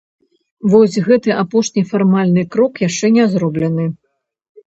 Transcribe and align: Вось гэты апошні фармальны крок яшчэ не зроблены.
Вось 0.71 0.95
гэты 1.07 1.33
апошні 1.41 1.83
фармальны 1.91 2.45
крок 2.55 2.73
яшчэ 2.87 3.13
не 3.17 3.25
зроблены. 3.35 3.85